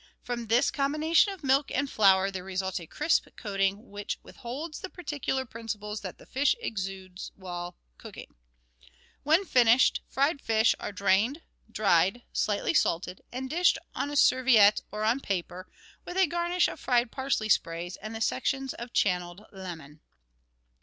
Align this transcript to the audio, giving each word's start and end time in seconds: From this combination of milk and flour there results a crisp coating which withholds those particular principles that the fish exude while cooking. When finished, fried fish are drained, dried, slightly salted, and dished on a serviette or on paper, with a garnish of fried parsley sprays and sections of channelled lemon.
From 0.23 0.47
this 0.47 0.71
combination 0.71 1.31
of 1.31 1.43
milk 1.43 1.69
and 1.69 1.87
flour 1.87 2.31
there 2.31 2.43
results 2.43 2.79
a 2.79 2.87
crisp 2.87 3.27
coating 3.35 3.91
which 3.91 4.17
withholds 4.23 4.79
those 4.79 4.89
particular 4.89 5.45
principles 5.45 6.01
that 6.01 6.17
the 6.17 6.25
fish 6.25 6.55
exude 6.59 7.21
while 7.35 7.77
cooking. 7.99 8.33
When 9.21 9.45
finished, 9.45 10.01
fried 10.07 10.41
fish 10.41 10.73
are 10.79 10.91
drained, 10.91 11.43
dried, 11.71 12.23
slightly 12.33 12.73
salted, 12.73 13.21
and 13.31 13.47
dished 13.47 13.77
on 13.93 14.09
a 14.09 14.15
serviette 14.15 14.81
or 14.91 15.03
on 15.03 15.19
paper, 15.19 15.67
with 16.03 16.17
a 16.17 16.25
garnish 16.25 16.67
of 16.67 16.79
fried 16.79 17.11
parsley 17.11 17.47
sprays 17.47 17.95
and 17.97 18.23
sections 18.23 18.73
of 18.73 18.93
channelled 18.93 19.45
lemon. 19.51 20.01